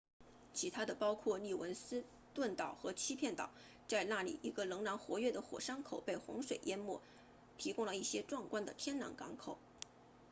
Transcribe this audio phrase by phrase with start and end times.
[0.51, 2.03] 其他的包括利文斯
[2.33, 3.51] 顿岛和欺骗岛
[3.87, 6.99] 在那里一个仍然活跃的火山口被洪水淹没
[7.59, 9.59] 提供了一个壮观的天然港口